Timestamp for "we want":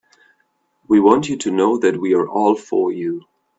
0.87-1.29